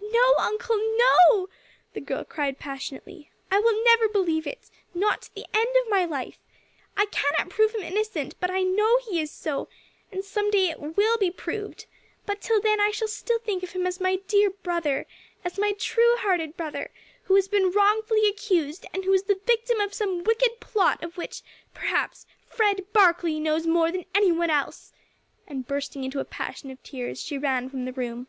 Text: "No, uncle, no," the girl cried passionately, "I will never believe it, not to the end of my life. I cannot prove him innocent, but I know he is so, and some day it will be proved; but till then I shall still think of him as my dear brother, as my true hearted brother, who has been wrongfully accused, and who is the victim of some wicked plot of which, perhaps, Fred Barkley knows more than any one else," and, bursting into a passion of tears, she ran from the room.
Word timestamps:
"No, 0.00 0.34
uncle, 0.38 0.76
no," 0.96 1.48
the 1.92 2.00
girl 2.00 2.22
cried 2.22 2.56
passionately, 2.60 3.32
"I 3.50 3.58
will 3.58 3.82
never 3.84 4.06
believe 4.08 4.46
it, 4.46 4.70
not 4.94 5.22
to 5.22 5.34
the 5.34 5.44
end 5.52 5.66
of 5.76 5.90
my 5.90 6.04
life. 6.04 6.38
I 6.96 7.06
cannot 7.06 7.48
prove 7.50 7.74
him 7.74 7.82
innocent, 7.82 8.36
but 8.38 8.48
I 8.48 8.62
know 8.62 8.98
he 9.10 9.18
is 9.18 9.32
so, 9.32 9.68
and 10.12 10.24
some 10.24 10.52
day 10.52 10.68
it 10.68 10.78
will 10.78 11.18
be 11.18 11.32
proved; 11.32 11.86
but 12.26 12.40
till 12.40 12.60
then 12.60 12.80
I 12.80 12.92
shall 12.92 13.08
still 13.08 13.40
think 13.40 13.64
of 13.64 13.72
him 13.72 13.84
as 13.84 13.98
my 13.98 14.20
dear 14.28 14.50
brother, 14.50 15.04
as 15.44 15.58
my 15.58 15.72
true 15.72 16.14
hearted 16.18 16.56
brother, 16.56 16.92
who 17.24 17.34
has 17.34 17.48
been 17.48 17.72
wrongfully 17.72 18.28
accused, 18.28 18.86
and 18.94 19.02
who 19.04 19.12
is 19.12 19.24
the 19.24 19.40
victim 19.46 19.80
of 19.80 19.94
some 19.94 20.22
wicked 20.22 20.60
plot 20.60 21.02
of 21.02 21.16
which, 21.16 21.42
perhaps, 21.74 22.24
Fred 22.46 22.84
Barkley 22.92 23.40
knows 23.40 23.66
more 23.66 23.90
than 23.90 24.04
any 24.14 24.30
one 24.30 24.48
else," 24.48 24.92
and, 25.48 25.66
bursting 25.66 26.04
into 26.04 26.20
a 26.20 26.24
passion 26.24 26.70
of 26.70 26.80
tears, 26.84 27.20
she 27.20 27.36
ran 27.36 27.68
from 27.68 27.84
the 27.84 27.92
room. 27.92 28.28